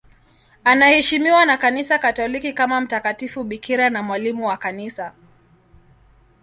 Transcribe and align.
Anaheshimiwa 0.63 1.45
na 1.45 1.57
Kanisa 1.57 1.99
Katoliki 1.99 2.53
kama 2.53 2.81
mtakatifu 2.81 3.43
bikira 3.43 3.89
na 3.89 4.03
mwalimu 4.03 4.45
wa 4.47 4.57
Kanisa. 4.57 5.13